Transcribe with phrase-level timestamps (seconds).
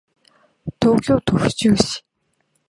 [0.81, 2.03] 東京都府中市